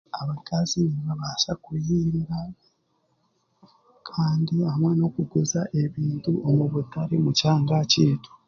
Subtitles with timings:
[0.21, 2.39] Abakazi nibabaasa kuhinga...
[4.09, 8.31] kandi hamwe n'okuguza ebintu omu butare kyanga kyaitu